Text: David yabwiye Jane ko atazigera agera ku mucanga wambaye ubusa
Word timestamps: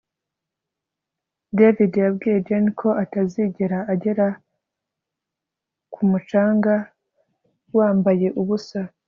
David 1.57 1.91
yabwiye 2.03 2.37
Jane 2.47 2.69
ko 2.79 2.89
atazigera 3.03 3.77
agera 3.93 4.27
ku 5.93 6.01
mucanga 6.09 6.73
wambaye 7.77 8.27
ubusa 8.41 8.81